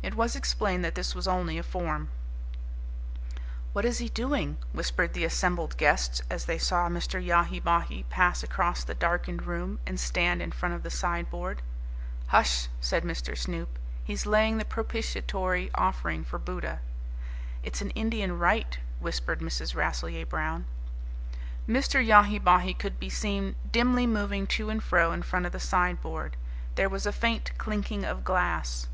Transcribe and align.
It 0.00 0.14
was 0.14 0.36
explained 0.36 0.84
that 0.84 0.94
this 0.94 1.12
was 1.16 1.26
only 1.26 1.58
a 1.58 1.62
form. 1.64 2.08
"What 3.72 3.84
is 3.84 3.98
he 3.98 4.08
doing?" 4.08 4.58
whispered 4.72 5.12
the 5.12 5.24
assembled 5.24 5.76
guests 5.76 6.22
as 6.30 6.44
they 6.44 6.56
saw 6.56 6.88
Mr. 6.88 7.20
Yahi 7.20 7.58
Bahi 7.58 8.04
pass 8.08 8.44
across 8.44 8.84
the 8.84 8.94
darkened 8.94 9.44
room 9.44 9.80
and 9.84 9.98
stand 9.98 10.40
in 10.40 10.52
front 10.52 10.76
of 10.76 10.84
the 10.84 10.90
sideboard. 10.90 11.62
"Hush!" 12.28 12.68
said 12.80 13.02
Mr. 13.02 13.36
Snoop; 13.36 13.76
"he's 14.04 14.24
laying 14.24 14.58
the 14.58 14.64
propitiatory 14.64 15.72
offering 15.74 16.22
for 16.22 16.38
Buddha." 16.38 16.78
"It's 17.64 17.80
an 17.82 17.90
Indian 17.90 18.38
rite," 18.38 18.78
whispered 19.00 19.40
Mrs. 19.40 19.74
Rasselyer 19.74 20.26
Brown. 20.26 20.66
Mr. 21.68 21.98
Yahi 22.06 22.38
Bahi 22.38 22.72
could 22.72 23.00
be 23.00 23.10
seen 23.10 23.56
dimly 23.68 24.06
moving 24.06 24.46
to 24.46 24.70
and 24.70 24.80
fro 24.80 25.10
in 25.10 25.22
front 25.22 25.44
of 25.44 25.50
the 25.50 25.58
sideboard. 25.58 26.36
There 26.76 26.88
was 26.88 27.04
a 27.04 27.10
faint 27.10 27.50
clinking 27.58 28.04
of 28.04 28.22
glass. 28.22 28.86